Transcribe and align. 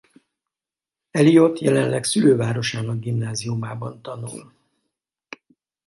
Eliot 1.11 1.59
jelenleg 1.61 2.03
szülővárosának 2.03 2.99
gimnáziumában 2.99 4.01
tanul. 4.01 4.53